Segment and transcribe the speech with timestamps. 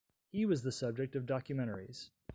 [0.31, 2.09] He was the subject of documentaries.